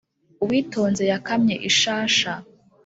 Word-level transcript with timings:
Uwitonze 0.43 1.03
yakamye 1.11 1.55
ishasha 1.69 2.33